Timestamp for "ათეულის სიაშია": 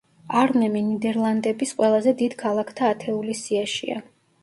2.97-4.05